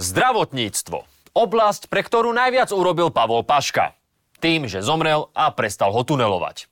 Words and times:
Zdravotníctvo. 0.00 1.04
Oblasť, 1.36 1.86
pre 1.86 2.02
ktorú 2.02 2.34
najviac 2.34 2.74
urobil 2.74 3.14
Pavol 3.14 3.46
Paška. 3.46 3.94
Tým, 4.40 4.66
že 4.66 4.80
zomrel 4.80 5.28
a 5.36 5.52
prestal 5.52 5.92
ho 5.92 6.02
tunelovať. 6.02 6.66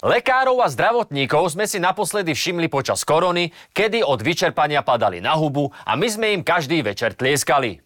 Lekárov 0.00 0.64
a 0.64 0.72
zdravotníkov 0.72 1.52
sme 1.52 1.68
si 1.68 1.76
naposledy 1.76 2.32
všimli 2.32 2.72
počas 2.72 3.04
korony, 3.04 3.52
kedy 3.76 4.00
od 4.00 4.24
vyčerpania 4.24 4.80
padali 4.80 5.20
na 5.20 5.36
hubu 5.36 5.68
a 5.84 5.92
my 5.92 6.08
sme 6.08 6.32
im 6.32 6.40
každý 6.40 6.80
večer 6.80 7.12
tlieskali. 7.12 7.84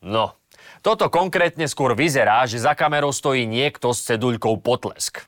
No, 0.00 0.38
toto 0.86 1.10
konkrétne 1.10 1.66
skôr 1.66 1.98
vyzerá, 1.98 2.46
že 2.46 2.62
za 2.62 2.78
kamerou 2.78 3.10
stojí 3.10 3.42
niekto 3.42 3.90
s 3.90 4.06
ceduľkou 4.06 4.62
potlesk. 4.62 5.26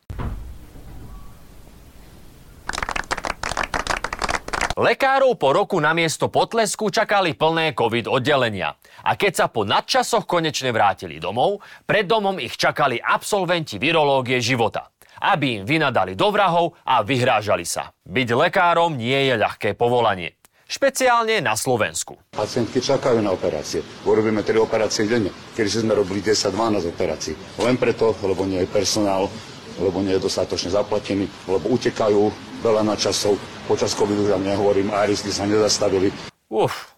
Lekárov 4.79 5.35
po 5.35 5.51
roku 5.51 5.83
na 5.83 5.91
miesto 5.91 6.31
potlesku 6.31 6.95
čakali 6.95 7.35
plné 7.35 7.75
COVID 7.75 8.07
oddelenia. 8.07 8.79
A 9.03 9.19
keď 9.19 9.33
sa 9.35 9.47
po 9.51 9.67
nadčasoch 9.67 10.23
konečne 10.31 10.71
vrátili 10.71 11.19
domov, 11.19 11.59
pred 11.83 12.07
domom 12.07 12.39
ich 12.39 12.55
čakali 12.55 13.03
absolventi 13.03 13.83
virológie 13.83 14.39
života. 14.39 14.95
Aby 15.19 15.59
im 15.59 15.63
vynadali 15.67 16.15
do 16.15 16.31
vrahov 16.31 16.79
a 16.87 17.03
vyhrážali 17.03 17.67
sa. 17.67 17.91
Byť 18.07 18.29
lekárom 18.39 18.95
nie 18.95 19.27
je 19.27 19.35
ľahké 19.35 19.75
povolanie. 19.75 20.38
Špeciálne 20.69 21.41
na 21.41 21.57
Slovensku. 21.57 22.21
Pacientky 22.37 22.85
čakajú 22.85 23.25
na 23.25 23.33
operácie. 23.33 23.81
Urobíme 24.05 24.45
3 24.45 24.53
operácie 24.61 25.09
denne. 25.09 25.33
Kedy 25.57 25.89
sme 25.89 25.97
robili 25.97 26.21
10-12 26.21 26.93
operácií. 26.93 27.33
Len 27.57 27.81
preto, 27.81 28.13
lebo 28.21 28.45
nie 28.45 28.61
je 28.61 28.69
personál, 28.69 29.33
lebo 29.81 30.05
nie 30.05 30.13
je 30.21 30.29
dostatočne 30.29 30.69
zaplatený, 30.69 31.25
lebo 31.49 31.73
utekajú 31.73 32.29
veľa 32.61 32.85
na 32.85 33.01
časov. 33.01 33.41
Počas 33.65 33.97
covidu, 33.97 34.29
ja 34.29 34.37
nehovorím, 34.37 34.93
aeristy 34.93 35.33
sa 35.33 35.49
nezastavili. 35.49 36.13
Uf, 36.53 36.93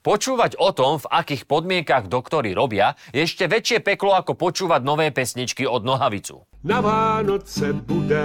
Počúvať 0.00 0.56
o 0.56 0.72
tom, 0.72 0.96
v 0.96 1.12
akých 1.12 1.44
podmienkach 1.44 2.08
doktory 2.08 2.56
robia, 2.56 2.96
je 3.12 3.20
ešte 3.20 3.44
väčšie 3.44 3.84
peklo 3.84 4.16
ako 4.16 4.32
počúvať 4.32 4.80
nové 4.80 5.12
pesničky 5.12 5.68
od 5.68 5.84
Nohavicu. 5.84 6.40
Na 6.64 6.80
Vánoce 6.80 7.76
bude 7.84 8.24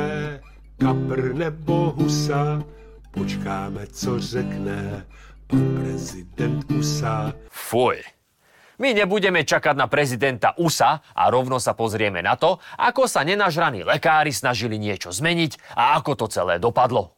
kapr 0.79 1.35
nebo 1.35 1.91
husa, 1.99 2.63
počkáme, 3.15 3.87
co 3.87 4.19
řekne 4.19 5.05
pan 5.47 5.63
prezident 5.79 6.71
USA. 6.71 7.33
Fuj. 7.49 8.03
My 8.75 8.91
nebudeme 8.91 9.47
čakať 9.47 9.75
na 9.79 9.87
prezidenta 9.87 10.51
USA 10.59 10.99
a 11.15 11.31
rovno 11.31 11.63
sa 11.63 11.71
pozrieme 11.71 12.19
na 12.19 12.35
to, 12.35 12.59
ako 12.75 13.07
sa 13.07 13.23
nenažraní 13.23 13.87
lekári 13.87 14.35
snažili 14.35 14.75
niečo 14.75 15.15
zmeniť 15.15 15.79
a 15.79 15.95
ako 15.95 16.11
to 16.19 16.25
celé 16.27 16.59
dopadlo. 16.59 17.15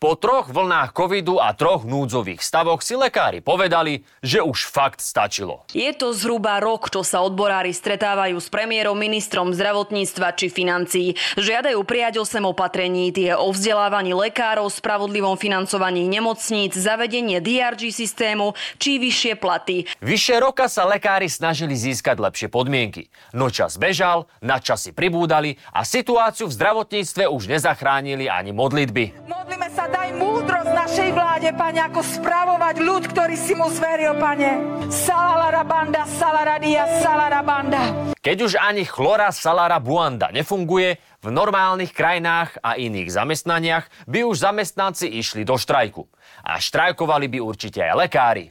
Po 0.00 0.16
troch 0.16 0.48
vlnách 0.48 0.96
covidu 0.96 1.36
a 1.36 1.52
troch 1.52 1.84
núdzových 1.84 2.40
stavoch 2.40 2.80
si 2.80 2.96
lekári 2.96 3.44
povedali, 3.44 4.00
že 4.24 4.40
už 4.40 4.64
fakt 4.64 5.04
stačilo. 5.04 5.68
Je 5.76 5.92
to 5.92 6.16
zhruba 6.16 6.56
rok, 6.56 6.88
čo 6.88 7.04
sa 7.04 7.20
odborári 7.20 7.68
stretávajú 7.68 8.40
s 8.40 8.48
premiérom, 8.48 8.96
ministrom 8.96 9.52
zdravotníctva 9.52 10.32
či 10.40 10.48
financií. 10.48 11.20
Žiadajú 11.36 11.84
prijať 11.84 12.16
8 12.16 12.48
opatrení, 12.48 13.12
tie 13.12 13.36
o 13.36 13.52
vzdelávaní 13.52 14.16
lekárov, 14.16 14.72
spravodlivom 14.72 15.36
financovaní 15.36 16.08
nemocníc, 16.08 16.80
zavedenie 16.80 17.44
DRG 17.44 17.92
systému 17.92 18.56
či 18.80 18.96
vyššie 18.96 19.36
platy. 19.36 19.84
Vyše 20.00 20.40
roka 20.40 20.72
sa 20.72 20.88
lekári 20.88 21.28
snažili 21.28 21.76
získať 21.76 22.24
lepšie 22.24 22.48
podmienky. 22.48 23.12
No 23.36 23.52
čas 23.52 23.76
bežal, 23.76 24.32
nadčasy 24.40 24.96
pribúdali 24.96 25.60
a 25.76 25.84
situáciu 25.84 26.48
v 26.48 26.56
zdravotníctve 26.56 27.28
už 27.28 27.52
nezachránili 27.52 28.32
ani 28.32 28.56
modlitby. 28.56 29.28
Modlíme 29.28 29.68
sa 29.76 29.89
daj 29.90 30.10
múdrosť 30.16 30.72
našej 30.72 31.10
vláde, 31.12 31.50
Pane, 31.52 31.80
ako 31.90 32.00
spravovať 32.00 32.76
ľud, 32.80 33.02
ktorý 33.10 33.36
si 33.36 33.52
mu 33.58 33.66
zveril, 33.68 34.16
Pane. 34.16 34.50
Salalarabanda, 34.88 36.06
salaradia, 36.06 36.86
salarabanda. 37.02 38.14
Keď 38.22 38.36
už 38.40 38.52
ani 38.56 38.86
chlora 38.86 39.34
salara 39.34 39.82
buanda 39.82 40.30
nefunguje, 40.30 40.96
v 41.20 41.28
normálnych 41.28 41.92
krajinách 41.92 42.56
a 42.64 42.80
iných 42.80 43.12
zamestnaniach 43.12 44.08
by 44.08 44.24
už 44.24 44.40
zamestnanci 44.40 45.04
išli 45.20 45.44
do 45.44 45.60
štrajku. 45.60 46.08
A 46.40 46.56
štrajkovali 46.56 47.28
by 47.28 47.38
určite 47.44 47.84
aj 47.84 48.08
lekári, 48.08 48.48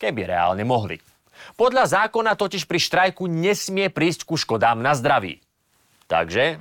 keby 0.00 0.32
reálne 0.32 0.64
mohli. 0.64 0.96
Podľa 1.60 1.84
zákona 1.84 2.32
totiž 2.32 2.64
pri 2.64 2.80
štrajku 2.80 3.28
nesmie 3.28 3.92
prísť 3.92 4.24
ku 4.24 4.40
škodám 4.40 4.80
na 4.80 4.96
zdraví. 4.96 5.44
Takže... 6.08 6.56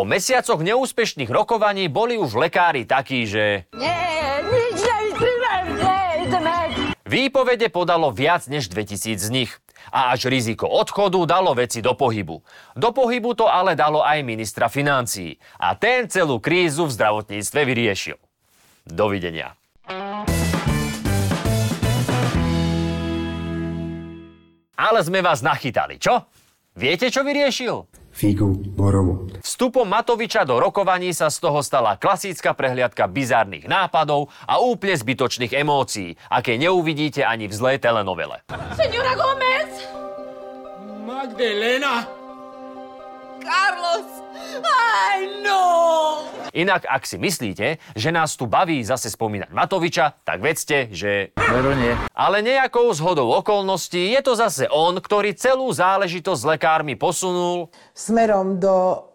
Po 0.00 0.08
mesiacoch 0.08 0.64
neúspešných 0.64 1.28
rokovaní 1.28 1.84
boli 1.92 2.16
už 2.16 2.32
lekári 2.32 2.88
takí, 2.88 3.28
že... 3.28 3.68
Nie, 3.76 4.40
nič. 4.48 4.80
Výpovede 7.04 7.68
podalo 7.68 8.08
viac 8.08 8.48
než 8.48 8.72
2000 8.72 9.20
z 9.20 9.28
nich. 9.28 9.52
A 9.92 10.16
až 10.16 10.32
riziko 10.32 10.64
odchodu 10.64 11.28
dalo 11.28 11.52
veci 11.52 11.84
do 11.84 11.92
pohybu. 11.92 12.40
Do 12.72 12.96
pohybu 12.96 13.36
to 13.36 13.44
ale 13.44 13.76
dalo 13.76 14.00
aj 14.00 14.24
ministra 14.24 14.72
financií. 14.72 15.36
A 15.60 15.76
ten 15.76 16.08
celú 16.08 16.40
krízu 16.40 16.88
v 16.88 16.96
zdravotníctve 16.96 17.60
vyriešil. 17.60 18.16
Dovidenia. 18.88 19.52
Ale 24.80 25.04
sme 25.04 25.20
vás 25.20 25.44
nachytali, 25.44 26.00
čo? 26.00 26.24
Viete, 26.72 27.12
čo 27.12 27.20
vyriešil? 27.20 27.99
Figu, 28.12 28.52
borovu. 28.76 29.30
Vstupom 29.40 29.88
Matoviča 29.88 30.44
do 30.44 30.60
rokovaní 30.60 31.16
sa 31.16 31.32
z 31.32 31.40
toho 31.40 31.64
stala 31.64 31.96
klasická 31.96 32.52
prehliadka 32.52 33.08
bizárnych 33.08 33.64
nápadov 33.64 34.28
a 34.44 34.60
úplne 34.60 34.94
zbytočných 34.98 35.56
emócií, 35.56 36.18
aké 36.28 36.60
neuvidíte 36.60 37.24
ani 37.24 37.48
v 37.48 37.54
zlej 37.56 37.76
telenovele. 37.80 38.44
Senora 38.76 39.14
Gomez! 39.16 39.70
Magdalena! 41.00 42.19
Carlos! 43.40 44.08
Aj 44.60 45.20
no! 45.40 45.62
Inak, 46.50 46.84
ak 46.84 47.06
si 47.06 47.16
myslíte, 47.16 47.78
že 47.94 48.10
nás 48.10 48.34
tu 48.34 48.44
baví 48.44 48.82
zase 48.82 49.08
spomínať 49.08 49.54
Matoviča, 49.54 50.20
tak 50.26 50.42
vedzte, 50.42 50.90
že... 50.90 51.30
Veru 51.38 51.72
nie. 51.78 51.94
Ale 52.12 52.42
nejakou 52.42 52.90
zhodou 52.90 53.30
okolností 53.38 54.10
je 54.12 54.20
to 54.20 54.34
zase 54.34 54.66
on, 54.68 54.98
ktorý 54.98 55.32
celú 55.38 55.70
záležitosť 55.70 56.40
s 56.42 56.50
lekármi 56.50 56.98
posunul, 56.98 57.70
smerom 57.94 58.58
do 58.58 59.06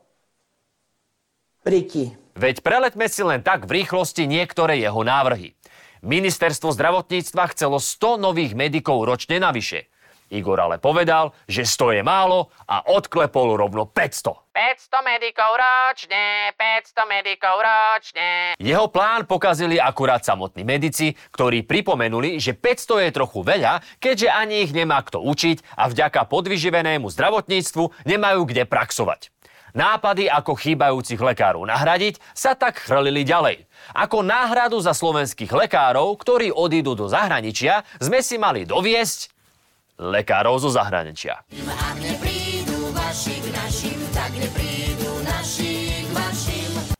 Riti. 1.68 2.16
veď 2.40 2.62
preleďme 2.64 3.06
si 3.12 3.22
len 3.26 3.44
tak 3.44 3.68
v 3.68 3.84
rýchlosti 3.84 4.30
niektoré 4.30 4.80
jeho 4.80 5.04
návrhy. 5.04 5.58
Ministerstvo 6.06 6.70
zdravotníctva 6.70 7.50
chcelo 7.58 7.82
100 7.82 8.22
nových 8.22 8.54
medikov 8.54 9.02
ročne 9.10 9.42
navyše. 9.42 9.90
Igor 10.34 10.58
ale 10.58 10.82
povedal, 10.82 11.38
že 11.46 11.68
100 11.68 12.02
je 12.02 12.04
málo 12.04 12.50
a 12.66 12.82
odklepol 12.90 13.62
rovno 13.62 13.86
500. 13.86 14.46
500 14.56 15.04
medikov 15.04 15.52
ročne, 15.54 16.56
500 16.56 17.06
medikov 17.12 17.60
ročne. 17.60 18.56
Jeho 18.58 18.88
plán 18.88 19.28
pokazili 19.28 19.78
akurát 19.78 20.24
samotní 20.24 20.64
medici, 20.64 21.12
ktorí 21.36 21.68
pripomenuli, 21.68 22.40
že 22.40 22.56
500 22.56 23.06
je 23.06 23.12
trochu 23.12 23.40
veľa, 23.44 23.84
keďže 24.00 24.32
ani 24.32 24.64
ich 24.66 24.72
nemá 24.72 25.04
kto 25.04 25.22
učiť 25.22 25.76
a 25.76 25.92
vďaka 25.92 26.26
podvyživenému 26.26 27.06
zdravotníctvu 27.12 28.08
nemajú 28.08 28.42
kde 28.48 28.64
praxovať. 28.64 29.36
Nápady, 29.76 30.32
ako 30.32 30.56
chýbajúcich 30.56 31.20
lekárov 31.20 31.68
nahradiť, 31.68 32.24
sa 32.32 32.56
tak 32.56 32.80
chrlili 32.80 33.28
ďalej. 33.28 33.68
Ako 33.92 34.24
náhradu 34.24 34.80
za 34.80 34.96
slovenských 34.96 35.52
lekárov, 35.52 36.16
ktorí 36.16 36.48
odídu 36.48 36.96
do 36.96 37.12
zahraničia, 37.12 37.84
sme 38.00 38.24
si 38.24 38.40
mali 38.40 38.64
doviesť 38.64 39.35
lekárov 40.00 40.60
zo 40.60 40.70
zahraničia. 40.72 41.44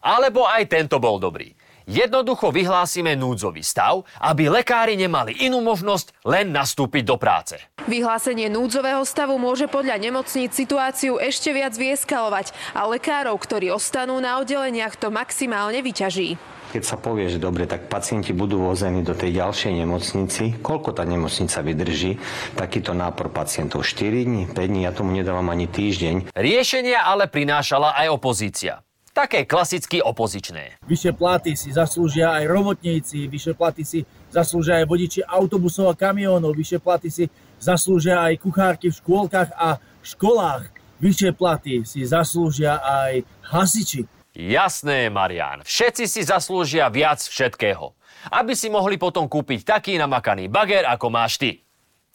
Alebo 0.06 0.46
aj 0.46 0.64
tento 0.70 1.02
bol 1.02 1.18
dobrý. 1.18 1.50
Jednoducho 1.86 2.50
vyhlásime 2.50 3.14
núdzový 3.14 3.62
stav, 3.62 4.02
aby 4.18 4.50
lekári 4.50 4.98
nemali 4.98 5.38
inú 5.46 5.62
možnosť 5.62 6.18
len 6.26 6.50
nastúpiť 6.50 7.04
do 7.06 7.14
práce. 7.22 7.62
Vyhlásenie 7.86 8.50
núdzového 8.50 9.06
stavu 9.06 9.38
môže 9.38 9.70
podľa 9.70 10.02
nemocníc 10.02 10.58
situáciu 10.58 11.22
ešte 11.22 11.54
viac 11.54 11.78
vieskalovať 11.78 12.58
a 12.74 12.90
lekárov, 12.90 13.38
ktorí 13.38 13.70
ostanú 13.70 14.18
na 14.18 14.42
oddeleniach, 14.42 14.98
to 14.98 15.14
maximálne 15.14 15.78
vyťaží. 15.86 16.42
Keď 16.76 16.84
sa 16.84 17.00
povie, 17.00 17.32
že 17.32 17.40
dobre, 17.40 17.72
tak 17.72 17.88
pacienti 17.88 18.36
budú 18.36 18.60
vození 18.60 19.00
do 19.00 19.16
tej 19.16 19.40
ďalšej 19.40 19.80
nemocnici, 19.80 20.60
koľko 20.60 20.92
tá 20.92 21.08
nemocnica 21.08 21.64
vydrží, 21.64 22.20
takýto 22.60 22.92
nápor 22.92 23.32
pacientov 23.32 23.88
4 23.88 24.28
dní, 24.28 24.52
5 24.52 24.60
dní, 24.60 24.84
ja 24.84 24.92
tomu 24.92 25.16
nedávam 25.16 25.48
ani 25.56 25.72
týždeň. 25.72 26.36
Riešenia 26.36 27.08
ale 27.08 27.32
prinášala 27.32 27.96
aj 27.96 28.12
opozícia. 28.12 28.84
Také 29.16 29.48
klasicky 29.48 30.04
opozičné. 30.04 30.84
Vyššie 30.84 31.16
platy 31.16 31.56
si 31.56 31.72
zaslúžia 31.72 32.36
aj 32.36 32.44
robotníci, 32.52 33.32
vyššie 33.32 33.54
platy 33.56 33.88
si 33.88 34.04
zaslúžia 34.28 34.84
aj 34.84 34.92
vodiči 34.92 35.24
autobusov 35.24 35.88
a 35.88 35.96
kamionov, 35.96 36.60
vyššie 36.60 36.84
platy 36.84 37.08
si 37.08 37.32
zaslúžia 37.56 38.20
aj 38.20 38.44
kuchárky 38.44 38.92
v 38.92 39.00
škôlkach 39.00 39.56
a 39.56 39.80
školách, 40.04 40.68
vyššie 41.00 41.32
platy 41.40 41.88
si 41.88 42.04
zaslúžia 42.04 42.84
aj 42.84 43.24
hasiči. 43.48 44.12
Jasné, 44.36 45.08
Marian. 45.08 45.64
Všetci 45.64 46.12
si 46.12 46.20
zaslúžia 46.28 46.92
viac 46.92 47.24
všetkého. 47.24 47.96
Aby 48.36 48.52
si 48.52 48.68
mohli 48.68 49.00
potom 49.00 49.32
kúpiť 49.32 49.64
taký 49.64 49.96
namakaný 49.96 50.52
bager, 50.52 50.84
ako 50.84 51.08
máš 51.08 51.40
ty. 51.40 51.64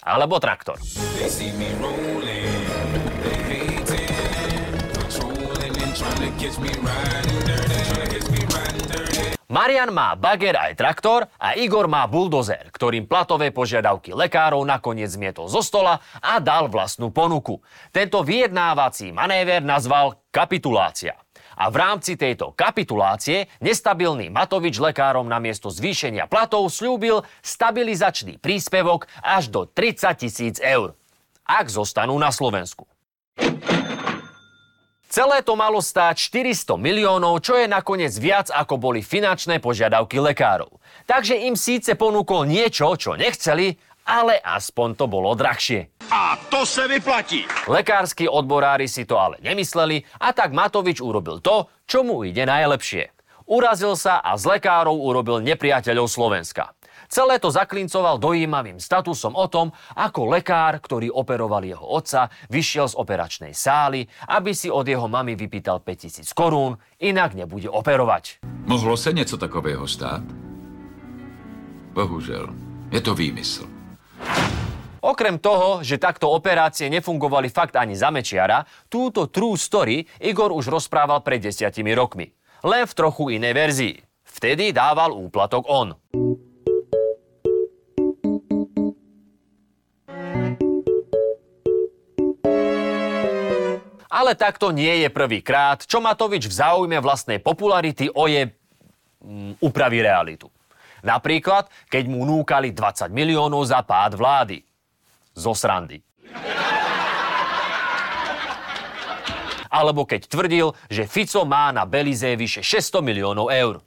Alebo 0.05 0.37
traktor. 0.37 0.77
Marian 9.51 9.91
má 9.91 10.15
bager 10.15 10.55
aj 10.61 10.73
traktor 10.77 11.27
a 11.41 11.57
Igor 11.57 11.89
má 11.89 12.05
buldozer, 12.05 12.69
ktorým 12.71 13.09
platové 13.09 13.49
požiadavky 13.51 14.13
lekárov 14.13 14.61
nakoniec 14.63 15.09
zmietol 15.11 15.49
zo 15.49 15.65
stola 15.65 15.99
a 16.21 16.37
dal 16.39 16.69
vlastnú 16.69 17.09
ponuku. 17.11 17.59
Tento 17.91 18.21
vyjednávací 18.23 19.11
manéver 19.11 19.65
nazval 19.65 20.23
kapitulácia. 20.31 21.19
A 21.61 21.69
v 21.69 21.77
rámci 21.77 22.17
tejto 22.17 22.57
kapitulácie 22.57 23.45
nestabilný 23.61 24.33
Matovič 24.33 24.81
lekárom 24.81 25.29
namiesto 25.29 25.69
zvýšenia 25.69 26.25
platov 26.25 26.73
slúbil 26.73 27.21
stabilizačný 27.45 28.41
príspevok 28.41 29.05
až 29.21 29.53
do 29.53 29.69
30 29.69 30.25
tisíc 30.25 30.57
eur, 30.57 30.97
ak 31.45 31.69
zostanú 31.69 32.17
na 32.17 32.33
Slovensku. 32.33 32.89
Celé 35.11 35.43
to 35.43 35.59
malo 35.59 35.83
stáť 35.83 36.17
400 36.33 36.81
miliónov, 36.81 37.45
čo 37.45 37.59
je 37.59 37.69
nakoniec 37.69 38.15
viac 38.17 38.49
ako 38.49 38.79
boli 38.79 39.05
finančné 39.05 39.61
požiadavky 39.61 40.17
lekárov. 40.17 40.81
Takže 41.05 41.45
im 41.45 41.59
síce 41.61 41.93
ponúkol 41.99 42.47
niečo, 42.49 42.89
čo 42.95 43.19
nechceli, 43.19 43.77
ale 44.11 44.43
aspoň 44.43 44.99
to 44.99 45.07
bolo 45.07 45.39
drahšie. 45.39 45.95
A 46.11 46.35
to 46.51 46.67
sa 46.67 46.91
vyplatí. 46.91 47.47
Lekársky 47.71 48.27
odborári 48.27 48.91
si 48.91 49.07
to 49.07 49.15
ale 49.15 49.39
nemysleli 49.39 50.03
a 50.19 50.35
tak 50.35 50.51
Matovič 50.51 50.99
urobil 50.99 51.39
to, 51.39 51.71
čo 51.87 52.03
mu 52.03 52.27
ide 52.27 52.43
najlepšie. 52.43 53.15
Urazil 53.47 53.95
sa 53.95 54.19
a 54.19 54.35
z 54.35 54.59
lekárov 54.59 54.95
urobil 54.95 55.39
nepriateľov 55.43 56.11
Slovenska. 56.11 56.75
Celé 57.11 57.43
to 57.43 57.51
zaklincoval 57.51 58.23
dojímavým 58.23 58.79
statusom 58.79 59.35
o 59.35 59.51
tom, 59.51 59.75
ako 59.99 60.31
lekár, 60.31 60.79
ktorý 60.79 61.11
operoval 61.11 61.67
jeho 61.67 61.83
otca, 61.83 62.31
vyšiel 62.47 62.87
z 62.87 62.95
operačnej 62.95 63.51
sály, 63.51 64.07
aby 64.31 64.55
si 64.55 64.71
od 64.71 64.87
jeho 64.87 65.11
mamy 65.11 65.35
vypýtal 65.35 65.83
5000 65.83 66.23
korún, 66.31 66.79
inak 67.03 67.35
nebude 67.35 67.67
operovať. 67.67 68.39
Mohlo 68.71 68.95
sa 68.95 69.11
niečo 69.11 69.35
takového 69.35 69.83
stáť? 69.91 70.23
Bohužel, 71.91 72.55
je 72.95 73.03
to 73.03 73.19
výmysl. 73.19 73.70
Okrem 75.01 75.41
toho, 75.41 75.81
že 75.81 75.97
takto 75.97 76.29
operácie 76.29 76.93
nefungovali 76.93 77.49
fakt 77.49 77.73
ani 77.81 77.97
za 77.97 78.13
Mečiara, 78.13 78.61
túto 78.93 79.33
true 79.33 79.57
story 79.57 80.05
Igor 80.21 80.53
už 80.53 80.69
rozprával 80.69 81.25
pred 81.25 81.41
desiatimi 81.41 81.97
rokmi. 81.97 82.29
Len 82.61 82.85
v 82.85 82.93
trochu 82.93 83.33
inej 83.33 83.55
verzii. 83.57 83.97
Vtedy 84.29 84.77
dával 84.77 85.17
úplatok 85.17 85.65
on. 85.73 85.97
Ale 94.11 94.37
takto 94.37 94.69
nie 94.69 95.01
je 95.01 95.09
prvýkrát, 95.09 95.81
čo 95.89 96.05
Matovič 96.05 96.45
v 96.45 96.53
záujme 96.53 97.01
vlastnej 97.01 97.41
popularity 97.41 98.13
oje 98.13 98.53
mm, 99.25 99.65
upraví 99.65 100.05
realitu. 100.05 100.53
Napríklad, 101.01 101.73
keď 101.89 102.05
mu 102.05 102.29
núkali 102.29 102.77
20 102.77 103.09
miliónov 103.09 103.65
za 103.65 103.81
pád 103.81 104.21
vlády. 104.21 104.70
Zo 105.35 105.55
srandy. 105.55 106.03
Alebo 109.71 110.03
keď 110.03 110.27
tvrdil, 110.27 110.75
že 110.91 111.07
Fico 111.07 111.47
má 111.47 111.71
na 111.71 111.87
Belize 111.87 112.35
vyše 112.35 112.61
600 112.67 113.07
miliónov 113.07 113.55
eur. 113.55 113.79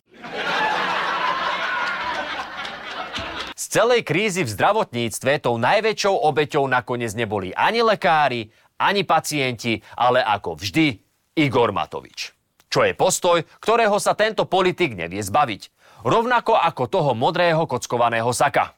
Z 3.52 3.66
celej 3.68 4.08
krízy 4.08 4.48
v 4.48 4.54
zdravotníctve 4.54 5.44
tou 5.44 5.60
najväčšou 5.60 6.16
obeťou 6.24 6.64
nakoniec 6.72 7.12
neboli 7.20 7.52
ani 7.52 7.84
lekári, 7.84 8.48
ani 8.80 9.04
pacienti, 9.04 9.84
ale 10.00 10.24
ako 10.24 10.56
vždy 10.56 11.00
Igor 11.36 11.76
Matovič. 11.76 12.32
Čo 12.72 12.88
je 12.88 12.98
postoj, 12.98 13.38
ktorého 13.62 14.00
sa 14.02 14.18
tento 14.18 14.50
politik 14.50 14.98
nevie 14.98 15.22
zbaviť. 15.22 15.70
Rovnako 16.04 16.58
ako 16.58 16.84
toho 16.90 17.12
modrého 17.14 17.64
kockovaného 17.70 18.34
saka. 18.34 18.76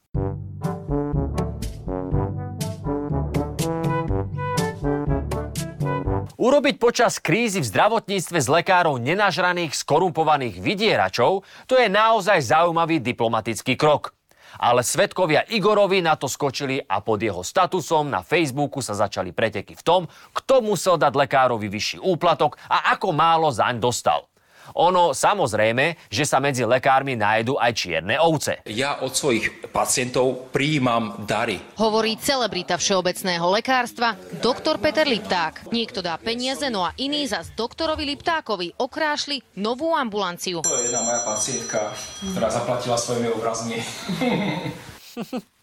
Urobiť 6.45 6.77
počas 6.77 7.17
krízy 7.17 7.57
v 7.57 7.73
zdravotníctve 7.73 8.37
z 8.37 8.47
lekárov 8.53 9.01
nenažraných, 9.01 9.73
skorumpovaných 9.73 10.61
vydieračov, 10.61 11.41
to 11.65 11.73
je 11.73 11.89
naozaj 11.89 12.37
zaujímavý 12.37 13.01
diplomatický 13.01 13.73
krok. 13.73 14.13
Ale 14.61 14.85
svetkovia 14.85 15.41
Igorovi 15.49 16.05
na 16.05 16.13
to 16.13 16.29
skočili 16.29 16.77
a 16.85 17.01
pod 17.01 17.17
jeho 17.17 17.41
statusom 17.41 18.13
na 18.13 18.21
Facebooku 18.21 18.77
sa 18.85 18.93
začali 18.93 19.33
preteky 19.33 19.73
v 19.73 19.81
tom, 19.81 20.01
kto 20.37 20.61
musel 20.61 21.01
dať 21.01 21.17
lekárovi 21.17 21.65
vyšší 21.65 22.05
úplatok 22.05 22.61
a 22.69 22.93
ako 22.93 23.09
málo 23.09 23.49
zaň 23.49 23.81
dostal. 23.81 24.29
Ono 24.75 25.15
samozrejme, 25.15 26.11
že 26.11 26.27
sa 26.27 26.43
medzi 26.43 26.67
lekármi 26.67 27.15
nájdu 27.15 27.55
aj 27.55 27.71
čierne 27.71 28.19
ovce. 28.19 28.59
Ja 28.67 28.99
od 28.99 29.15
svojich 29.15 29.71
pacientov 29.71 30.51
prijímam 30.51 31.23
dary. 31.23 31.63
Hovorí 31.79 32.19
celebrita 32.19 32.75
všeobecného 32.75 33.47
lekárstva, 33.55 34.19
doktor 34.43 34.75
Peter 34.83 35.07
Lipták. 35.07 35.71
Niekto 35.71 36.03
dá 36.03 36.19
peniaze, 36.19 36.67
no 36.67 36.83
a 36.83 36.91
iný 36.99 37.23
zas 37.23 37.55
doktorovi 37.55 38.03
Liptákovi 38.03 38.75
okrášli 38.75 39.39
novú 39.63 39.95
ambulanciu. 39.95 40.59
To 40.67 40.75
je 40.75 40.91
jedna 40.91 41.07
moja 41.07 41.23
pacientka, 41.23 41.95
ktorá 42.35 42.51
zaplatila 42.51 42.99
svojimi 42.99 43.31
obrazmi. 43.31 43.79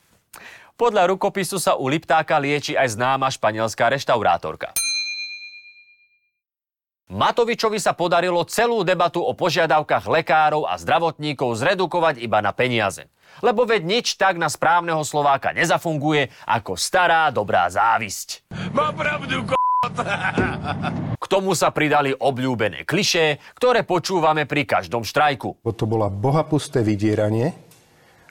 Podľa 0.83 1.13
rukopisu 1.13 1.61
sa 1.61 1.77
u 1.77 1.85
Liptáka 1.87 2.41
lieči 2.41 2.75
aj 2.75 2.97
známa 2.97 3.29
španielská 3.29 3.93
reštaurátorka. 3.93 4.73
Matovičovi 7.13 7.77
sa 7.77 7.93
podarilo 7.93 8.41
celú 8.49 8.81
debatu 8.89 9.21
o 9.21 9.37
požiadavkách 9.37 10.09
lekárov 10.09 10.65
a 10.65 10.81
zdravotníkov 10.81 11.61
zredukovať 11.61 12.25
iba 12.25 12.41
na 12.41 12.57
peniaze. 12.57 13.13
Lebo 13.45 13.69
veď 13.69 13.85
nič 13.85 14.17
tak 14.17 14.41
na 14.41 14.49
správneho 14.49 15.05
Slováka 15.05 15.53
nezafunguje 15.53 16.33
ako 16.49 16.73
stará 16.73 17.29
dobrá 17.29 17.69
závisť. 17.69 18.49
Má 18.73 18.97
pravdu, 18.97 19.45
k***. 19.45 19.53
K 21.21 21.25
tomu 21.29 21.53
sa 21.53 21.69
pridali 21.69 22.17
obľúbené 22.17 22.89
klišé, 22.89 23.45
ktoré 23.61 23.85
počúvame 23.85 24.49
pri 24.49 24.65
každom 24.65 25.05
štrajku. 25.05 25.61
To 25.69 25.85
bola 25.85 26.09
bohapusté 26.09 26.81
vydieranie, 26.81 27.53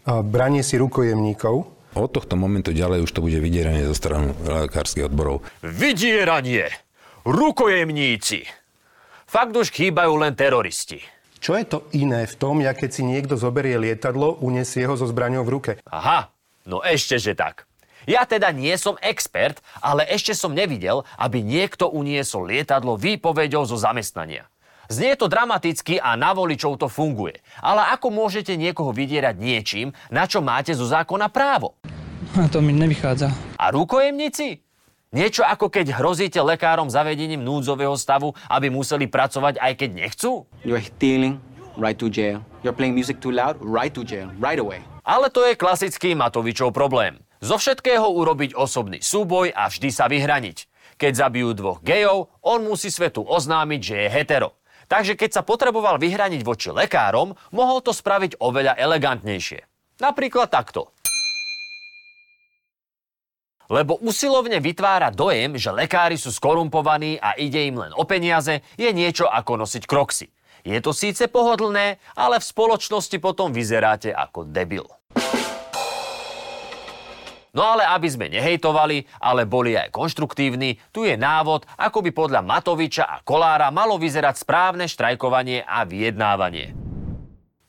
branie 0.09 0.65
si 0.65 0.81
rukojemníkov. 0.81 1.69
Od 1.93 2.09
tohto 2.09 2.33
momentu 2.33 2.73
ďalej 2.73 3.05
už 3.05 3.13
to 3.13 3.21
bude 3.21 3.37
vydieranie 3.37 3.85
zo 3.85 3.93
strany 3.93 4.33
lekárskych 4.41 5.05
odborov. 5.05 5.45
Vydieranie! 5.61 6.73
Rukojemníci! 7.29 8.60
Fakt 9.31 9.55
už 9.55 9.71
chýbajú 9.71 10.19
len 10.19 10.35
teroristi. 10.35 10.99
Čo 11.39 11.55
je 11.55 11.63
to 11.63 11.87
iné 11.95 12.27
v 12.27 12.35
tom, 12.35 12.59
ja 12.59 12.75
keď 12.75 12.89
si 12.91 13.07
niekto 13.07 13.39
zoberie 13.39 13.79
lietadlo, 13.79 14.35
unesie 14.43 14.83
ho 14.83 14.99
so 14.99 15.07
zbraňou 15.07 15.47
v 15.47 15.53
ruke? 15.55 15.71
Aha, 15.87 16.35
no 16.67 16.83
ešte 16.83 17.15
že 17.15 17.31
tak. 17.31 17.63
Ja 18.03 18.27
teda 18.27 18.51
nie 18.51 18.75
som 18.75 18.99
expert, 18.99 19.63
ale 19.79 20.03
ešte 20.11 20.35
som 20.35 20.51
nevidel, 20.51 21.07
aby 21.15 21.39
niekto 21.39 21.87
uniesol 21.87 22.51
lietadlo 22.51 22.99
výpovedou 22.99 23.63
zo 23.63 23.79
zamestnania. 23.79 24.51
Znie 24.91 25.15
to 25.15 25.31
dramaticky 25.31 25.95
a 25.95 26.19
na 26.19 26.35
voličov 26.35 26.75
to 26.75 26.91
funguje. 26.91 27.39
Ale 27.63 27.87
ako 27.87 28.11
môžete 28.11 28.59
niekoho 28.59 28.91
vydierať 28.91 29.39
niečím, 29.39 29.95
na 30.11 30.27
čo 30.27 30.43
máte 30.43 30.75
zo 30.75 30.83
zákona 30.83 31.31
právo? 31.31 31.79
A 32.35 32.51
to 32.51 32.59
mi 32.59 32.75
nevychádza. 32.75 33.31
A 33.55 33.71
rukojemníci? 33.71 34.59
Niečo 35.11 35.43
ako 35.43 35.67
keď 35.67 35.99
hrozíte 35.99 36.39
lekárom 36.39 36.87
zavedením 36.87 37.43
núdzového 37.43 37.99
stavu, 37.99 38.31
aby 38.47 38.71
museli 38.71 39.11
pracovať 39.11 39.59
aj 39.59 39.73
keď 39.75 39.89
nechcú? 39.91 40.47
You're 40.63 40.79
stealing, 40.79 41.35
right 41.75 41.99
to 41.99 42.07
jail. 42.07 42.39
You're 42.63 42.71
playing 42.71 42.95
music 42.95 43.19
too 43.19 43.35
loud, 43.35 43.59
right 43.59 43.91
to 43.91 44.07
jail, 44.07 44.31
right 44.39 44.55
away. 44.55 44.79
Ale 45.03 45.27
to 45.27 45.43
je 45.43 45.59
klasický 45.59 46.15
Matovičov 46.15 46.71
problém. 46.71 47.19
Zo 47.43 47.59
všetkého 47.59 48.07
urobiť 48.07 48.55
osobný 48.55 49.03
súboj 49.03 49.51
a 49.51 49.67
vždy 49.67 49.91
sa 49.91 50.07
vyhraniť. 50.07 50.71
Keď 50.95 51.11
zabijú 51.11 51.59
dvoch 51.59 51.83
gejov, 51.83 52.31
on 52.39 52.63
musí 52.63 52.87
svetu 52.87 53.19
oznámiť, 53.27 53.81
že 53.83 53.95
je 54.07 54.13
hetero. 54.15 54.55
Takže 54.87 55.19
keď 55.19 55.29
sa 55.35 55.43
potreboval 55.43 55.99
vyhraniť 55.99 56.39
voči 56.39 56.71
lekárom, 56.71 57.35
mohol 57.51 57.83
to 57.83 57.91
spraviť 57.91 58.39
oveľa 58.39 58.79
elegantnejšie. 58.79 59.59
Napríklad 59.99 60.47
takto 60.47 60.95
lebo 63.71 63.95
usilovne 64.03 64.59
vytvára 64.59 65.15
dojem, 65.15 65.55
že 65.55 65.71
lekári 65.71 66.19
sú 66.19 66.27
skorumpovaní 66.27 67.15
a 67.23 67.39
ide 67.39 67.71
im 67.71 67.79
len 67.79 67.95
o 67.95 68.03
peniaze, 68.03 68.59
je 68.75 68.91
niečo 68.91 69.31
ako 69.31 69.63
nosiť 69.63 69.87
kroxy. 69.87 70.27
Je 70.67 70.77
to 70.83 70.91
síce 70.91 71.23
pohodlné, 71.31 71.97
ale 72.13 72.35
v 72.37 72.45
spoločnosti 72.51 73.17
potom 73.23 73.55
vyzeráte 73.55 74.11
ako 74.11 74.43
debil. 74.43 74.85
No 77.51 77.67
ale 77.67 77.83
aby 77.83 78.07
sme 78.07 78.31
nehejtovali, 78.31 79.07
ale 79.19 79.43
boli 79.43 79.75
aj 79.75 79.91
konštruktívni, 79.91 80.79
tu 80.95 81.03
je 81.03 81.19
návod, 81.19 81.67
ako 81.75 81.99
by 81.99 82.11
podľa 82.15 82.41
Matoviča 82.47 83.03
a 83.07 83.19
Kolára 83.23 83.67
malo 83.71 83.99
vyzerať 83.99 84.39
správne 84.39 84.87
štrajkovanie 84.87 85.63
a 85.67 85.83
vyjednávanie. 85.83 86.91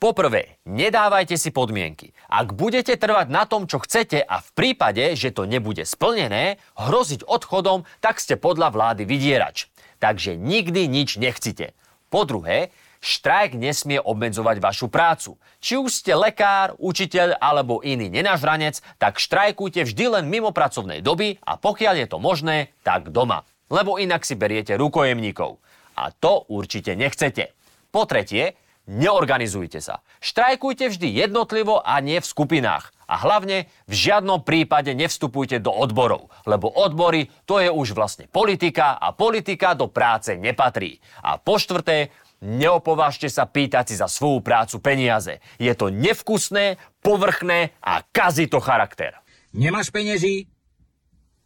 Poprvé, 0.03 0.59
nedávajte 0.67 1.39
si 1.39 1.55
podmienky. 1.55 2.11
Ak 2.33 2.57
budete 2.57 2.97
trvať 2.97 3.29
na 3.29 3.45
tom, 3.45 3.69
čo 3.69 3.77
chcete 3.77 4.25
a 4.25 4.41
v 4.41 4.49
prípade, 4.57 5.05
že 5.21 5.37
to 5.37 5.45
nebude 5.45 5.85
splnené, 5.85 6.57
hroziť 6.81 7.29
odchodom, 7.29 7.85
tak 8.01 8.25
ste 8.25 8.41
podľa 8.41 8.73
vlády 8.73 9.05
vydierač. 9.05 9.69
Takže 10.01 10.41
nikdy 10.41 10.89
nič 10.89 11.21
nechcite. 11.21 11.77
Po 12.09 12.25
druhé, 12.25 12.73
štrajk 13.05 13.53
nesmie 13.53 14.01
obmedzovať 14.01 14.65
vašu 14.65 14.89
prácu. 14.89 15.37
Či 15.61 15.77
už 15.77 15.93
ste 15.93 16.17
lekár, 16.17 16.73
učiteľ 16.81 17.37
alebo 17.37 17.85
iný 17.85 18.09
nenažranec, 18.09 18.81
tak 18.97 19.21
štrajkujte 19.21 19.85
vždy 19.85 20.05
len 20.17 20.25
mimo 20.25 20.57
pracovnej 20.57 21.05
doby 21.05 21.37
a 21.45 21.61
pokiaľ 21.61 21.95
je 22.01 22.09
to 22.09 22.17
možné, 22.17 22.73
tak 22.81 23.13
doma. 23.13 23.45
Lebo 23.69 24.01
inak 24.01 24.25
si 24.25 24.41
beriete 24.41 24.81
rukojemníkov. 24.81 25.61
A 26.01 26.09
to 26.17 26.49
určite 26.49 26.97
nechcete. 26.97 27.53
Po 27.93 28.09
tretie, 28.09 28.57
Neorganizujte 28.91 29.79
sa. 29.79 30.03
Štrajkujte 30.19 30.91
vždy 30.91 31.15
jednotlivo 31.15 31.79
a 31.79 32.03
nie 32.03 32.19
v 32.19 32.27
skupinách. 32.27 32.91
A 33.07 33.15
hlavne 33.21 33.71
v 33.87 33.95
žiadnom 33.95 34.43
prípade 34.43 34.91
nevstupujte 34.97 35.63
do 35.63 35.71
odborov, 35.71 36.33
lebo 36.49 36.67
odbory 36.67 37.31
to 37.47 37.63
je 37.63 37.71
už 37.71 37.95
vlastne 37.95 38.27
politika 38.27 38.99
a 38.99 39.15
politika 39.15 39.79
do 39.79 39.87
práce 39.87 40.35
nepatrí. 40.35 40.99
A 41.23 41.39
po 41.39 41.63
štvrté, 41.63 42.11
neopovážte 42.43 43.31
sa 43.31 43.47
pýtať 43.47 43.95
si 43.95 43.95
za 44.01 44.11
svoju 44.11 44.43
prácu 44.43 44.83
peniaze. 44.83 45.39
Je 45.63 45.71
to 45.79 45.95
nevkusné, 45.95 46.83
povrchné 47.05 47.71
a 47.79 48.03
kazí 48.11 48.51
to 48.51 48.59
charakter. 48.59 49.23
Nemáš 49.55 49.95
penieží? 49.95 50.51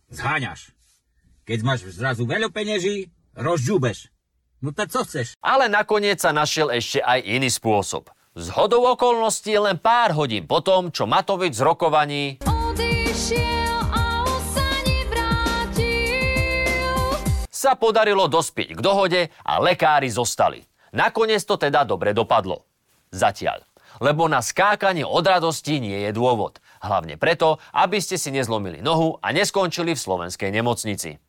Zháňaš. 0.08 0.72
Keď 1.44 1.58
máš 1.66 1.84
zrazu 1.92 2.24
veľa 2.24 2.48
penieží, 2.48 3.12
rozžúbeš. 3.36 4.08
No 4.66 4.74
tak 4.74 4.90
co 4.90 5.06
chceš? 5.06 5.38
Ale 5.38 5.70
nakoniec 5.70 6.18
sa 6.18 6.34
našiel 6.34 6.74
ešte 6.74 6.98
aj 6.98 7.22
iný 7.22 7.46
spôsob. 7.46 8.10
Z 8.34 8.50
hodou 8.58 8.82
okolností 8.90 9.54
len 9.54 9.78
pár 9.78 10.10
hodín 10.18 10.50
potom, 10.50 10.90
čo 10.90 11.06
Matovič 11.06 11.54
z 11.54 11.62
rokovaní 11.62 12.42
sa 17.46 17.78
podarilo 17.78 18.26
dospieť 18.26 18.74
k 18.74 18.80
dohode 18.82 19.22
a 19.46 19.62
lekári 19.62 20.10
zostali. 20.10 20.66
Nakoniec 20.90 21.46
to 21.46 21.54
teda 21.54 21.86
dobre 21.86 22.10
dopadlo. 22.10 22.66
Zatiaľ. 23.14 23.62
Lebo 24.02 24.26
na 24.26 24.42
skákanie 24.42 25.06
od 25.06 25.22
radosti 25.22 25.78
nie 25.78 26.02
je 26.04 26.10
dôvod. 26.10 26.58
Hlavne 26.82 27.14
preto, 27.14 27.62
aby 27.70 28.02
ste 28.02 28.18
si 28.18 28.34
nezlomili 28.34 28.82
nohu 28.82 29.14
a 29.22 29.30
neskončili 29.30 29.94
v 29.94 30.02
slovenskej 30.02 30.50
nemocnici. 30.50 31.22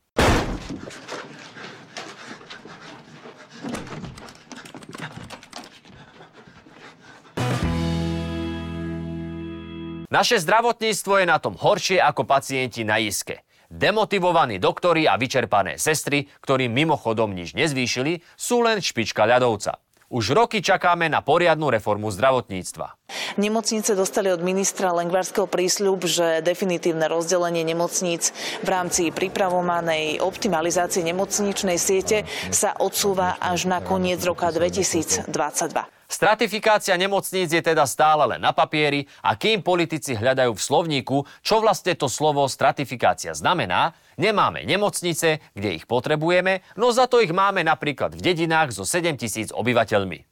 Naše 10.18 10.42
zdravotníctvo 10.42 11.22
je 11.22 11.30
na 11.30 11.38
tom 11.38 11.54
horšie 11.54 12.02
ako 12.02 12.26
pacienti 12.26 12.82
na 12.82 12.98
iske. 12.98 13.46
Demotivovaní 13.70 14.58
doktori 14.58 15.06
a 15.06 15.14
vyčerpané 15.14 15.78
sestry, 15.78 16.26
ktorí 16.42 16.66
mimochodom 16.66 17.30
nič 17.30 17.54
nezvýšili, 17.54 18.26
sú 18.34 18.66
len 18.66 18.82
špička 18.82 19.22
ľadovca. 19.22 19.78
Už 20.10 20.34
roky 20.34 20.58
čakáme 20.58 21.06
na 21.06 21.22
poriadnu 21.22 21.70
reformu 21.70 22.10
zdravotníctva. 22.10 22.98
Nemocnice 23.38 23.94
dostali 23.94 24.34
od 24.34 24.42
ministra 24.42 24.90
Lengvarského 24.90 25.46
prísľub, 25.46 26.02
že 26.02 26.42
definitívne 26.42 27.06
rozdelenie 27.06 27.62
nemocníc 27.62 28.34
v 28.66 28.68
rámci 28.74 29.14
pripravovanej 29.14 30.18
optimalizácie 30.18 31.06
nemocničnej 31.06 31.78
siete 31.78 32.26
sa 32.50 32.74
odsúva 32.74 33.38
až 33.38 33.70
na 33.70 33.78
koniec 33.78 34.18
roka 34.26 34.50
2022. 34.50 35.30
Stratifikácia 36.08 36.96
nemocníc 36.96 37.52
je 37.52 37.60
teda 37.60 37.84
stále 37.84 38.24
len 38.24 38.40
na 38.40 38.56
papieri 38.56 39.04
a 39.20 39.36
kým 39.36 39.60
politici 39.60 40.16
hľadajú 40.16 40.56
v 40.56 40.64
slovníku, 40.64 41.16
čo 41.44 41.60
vlastne 41.60 41.92
to 41.92 42.08
slovo 42.08 42.48
stratifikácia 42.48 43.36
znamená, 43.36 43.92
nemáme 44.16 44.64
nemocnice, 44.64 45.40
kde 45.52 45.76
ich 45.76 45.84
potrebujeme, 45.84 46.64
no 46.80 46.96
za 46.96 47.12
to 47.12 47.20
ich 47.20 47.28
máme 47.28 47.60
napríklad 47.60 48.16
v 48.16 48.24
dedinách 48.24 48.72
so 48.72 48.88
7 48.88 49.20
tisíc 49.20 49.52
obyvateľmi. 49.52 50.27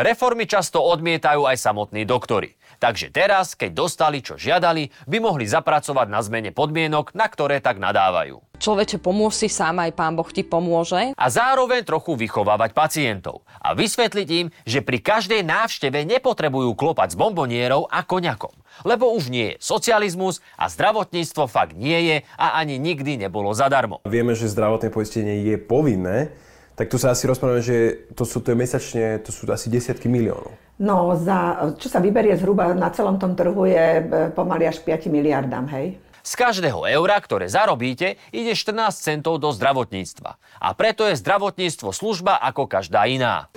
Reformy 0.00 0.48
často 0.48 0.80
odmietajú 0.80 1.44
aj 1.44 1.60
samotní 1.60 2.08
doktori. 2.08 2.56
Takže 2.80 3.12
teraz, 3.12 3.52
keď 3.52 3.84
dostali, 3.84 4.24
čo 4.24 4.40
žiadali, 4.40 4.88
by 5.04 5.20
mohli 5.20 5.44
zapracovať 5.44 6.08
na 6.08 6.24
zmene 6.24 6.56
podmienok, 6.56 7.12
na 7.12 7.28
ktoré 7.28 7.60
tak 7.60 7.76
nadávajú 7.76 8.40
človeče, 8.60 9.00
pomôž 9.00 9.40
si 9.40 9.48
sám, 9.48 9.80
aj 9.80 9.96
pán 9.96 10.12
Boh 10.14 10.28
ti 10.28 10.44
pomôže. 10.44 11.16
A 11.16 11.26
zároveň 11.32 11.82
trochu 11.82 12.12
vychovávať 12.14 12.76
pacientov 12.76 13.42
a 13.56 13.72
vysvetliť 13.72 14.28
im, 14.44 14.46
že 14.68 14.84
pri 14.84 15.00
každej 15.00 15.40
návšteve 15.48 16.04
nepotrebujú 16.04 16.76
klopať 16.76 17.16
s 17.16 17.18
bombonierou 17.18 17.88
a 17.88 18.04
koňakom. 18.04 18.52
Lebo 18.84 19.16
už 19.16 19.32
nie 19.32 19.56
je 19.56 19.60
socializmus 19.64 20.44
a 20.60 20.68
zdravotníctvo 20.68 21.48
fakt 21.48 21.74
nie 21.74 21.98
je 22.12 22.16
a 22.36 22.60
ani 22.60 22.76
nikdy 22.76 23.16
nebolo 23.16 23.50
zadarmo. 23.56 24.04
Vieme, 24.04 24.36
že 24.36 24.52
zdravotné 24.52 24.92
poistenie 24.92 25.40
je 25.48 25.56
povinné, 25.56 26.36
tak 26.80 26.88
tu 26.88 26.96
sa 26.96 27.12
asi 27.12 27.28
rozprávame, 27.28 27.60
že 27.60 28.08
to 28.16 28.24
sú 28.24 28.40
to 28.40 28.56
je 28.56 28.56
mesačne, 28.56 29.20
to 29.20 29.28
sú 29.28 29.44
asi 29.52 29.68
desiatky 29.68 30.08
miliónov. 30.08 30.56
No, 30.80 31.12
za, 31.12 31.68
čo 31.76 31.92
sa 31.92 32.00
vyberie 32.00 32.32
zhruba 32.40 32.72
na 32.72 32.88
celom 32.88 33.20
tom 33.20 33.36
trhu 33.36 33.68
je 33.68 34.00
e, 34.00 34.02
pomaly 34.32 34.64
až 34.64 34.80
5 34.80 35.12
miliardám, 35.12 35.68
hej? 35.76 36.00
Z 36.24 36.40
každého 36.40 36.88
eura, 36.88 37.20
ktoré 37.20 37.52
zarobíte, 37.52 38.16
ide 38.32 38.56
14 38.56 38.96
centov 38.96 39.36
do 39.44 39.52
zdravotníctva. 39.52 40.40
A 40.56 40.68
preto 40.72 41.04
je 41.04 41.20
zdravotníctvo 41.20 41.92
služba 41.92 42.40
ako 42.40 42.64
každá 42.64 43.04
iná. 43.04 43.52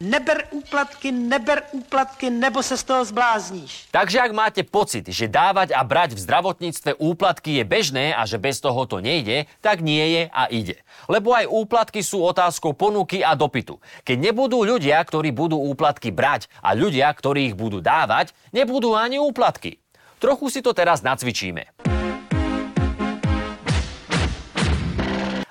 Neber 0.00 0.48
úplatky, 0.56 1.12
neber 1.12 1.60
úplatky, 1.76 2.32
nebo 2.32 2.64
sa 2.64 2.80
z 2.80 2.88
toho 2.88 3.04
zblázníš. 3.04 3.84
Takže 3.92 4.24
ak 4.24 4.32
máte 4.32 4.64
pocit, 4.64 5.04
že 5.04 5.28
dávať 5.28 5.76
a 5.76 5.84
brať 5.84 6.16
v 6.16 6.24
zdravotníctve 6.24 6.96
úplatky 6.96 7.60
je 7.60 7.64
bežné 7.68 8.16
a 8.16 8.24
že 8.24 8.40
bez 8.40 8.64
toho 8.64 8.80
to 8.88 9.04
nejde, 9.04 9.44
tak 9.60 9.84
nie 9.84 10.00
je 10.00 10.22
a 10.32 10.48
ide. 10.48 10.80
Lebo 11.04 11.36
aj 11.36 11.52
úplatky 11.52 12.00
sú 12.00 12.24
otázkou 12.24 12.72
ponuky 12.72 13.20
a 13.20 13.36
dopytu. 13.36 13.76
Keď 14.00 14.16
nebudú 14.32 14.64
ľudia, 14.64 15.04
ktorí 15.04 15.36
budú 15.36 15.60
úplatky 15.60 16.08
brať 16.08 16.48
a 16.64 16.72
ľudia, 16.72 17.12
ktorí 17.12 17.52
ich 17.52 17.56
budú 17.60 17.84
dávať, 17.84 18.32
nebudú 18.56 18.96
ani 18.96 19.20
úplatky. 19.20 19.84
Trochu 20.16 20.48
si 20.48 20.64
to 20.64 20.72
teraz 20.72 21.04
nacvičíme. 21.04 21.76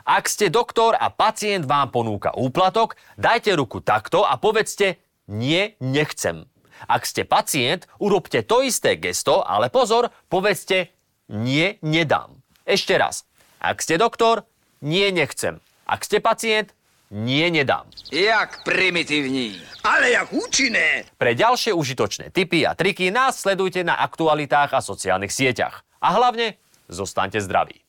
Ak 0.10 0.26
ste 0.26 0.50
doktor 0.50 0.98
a 0.98 1.14
pacient 1.14 1.70
vám 1.70 1.94
ponúka 1.94 2.34
úplatok, 2.34 2.98
dajte 3.14 3.54
ruku 3.54 3.78
takto 3.78 4.26
a 4.26 4.42
povedzte 4.42 4.98
nie, 5.30 5.78
nechcem. 5.78 6.50
Ak 6.90 7.06
ste 7.06 7.30
pacient, 7.30 7.86
urobte 8.02 8.42
to 8.42 8.66
isté 8.66 8.98
gesto, 8.98 9.46
ale 9.46 9.70
pozor, 9.70 10.10
povedzte 10.26 10.90
nie, 11.30 11.78
nedám. 11.86 12.42
Ešte 12.66 12.98
raz. 12.98 13.30
Ak 13.62 13.86
ste 13.86 14.02
doktor, 14.02 14.50
nie, 14.82 15.14
nechcem. 15.14 15.62
Ak 15.86 16.02
ste 16.02 16.18
pacient, 16.18 16.74
nie, 17.14 17.46
nedám. 17.54 17.86
Jak 18.10 18.66
primitívní. 18.66 19.62
Ale 19.86 20.18
jak 20.18 20.34
účinné. 20.34 21.06
Pre 21.22 21.38
ďalšie 21.38 21.70
užitočné 21.70 22.34
tipy 22.34 22.66
a 22.66 22.74
triky 22.74 23.14
nás 23.14 23.46
sledujte 23.46 23.86
na 23.86 23.94
aktualitách 24.02 24.74
a 24.74 24.82
sociálnych 24.82 25.30
sieťach. 25.30 25.86
A 26.02 26.18
hlavne, 26.18 26.58
zostaňte 26.90 27.38
zdraví. 27.46 27.86